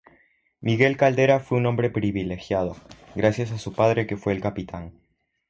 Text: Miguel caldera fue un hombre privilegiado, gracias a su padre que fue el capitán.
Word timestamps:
Miguel 0.61 0.97
caldera 0.97 1.39
fue 1.39 1.59
un 1.59 1.67
hombre 1.67 1.91
privilegiado, 1.91 2.75
gracias 3.13 3.51
a 3.51 3.59
su 3.59 3.73
padre 3.73 4.07
que 4.07 4.17
fue 4.17 4.33
el 4.33 4.41
capitán. 4.41 4.93